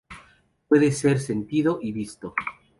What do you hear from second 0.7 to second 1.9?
ser sentido